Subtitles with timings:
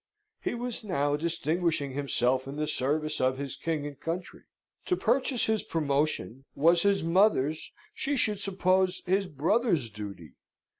[0.39, 4.45] He was now distinguishing himself in the service of his king and country.
[4.87, 10.33] To purchase his promotion was his mother's, she should suppose his brother's duty!